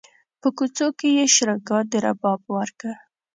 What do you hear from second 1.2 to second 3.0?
شرنګا د رباب ورکه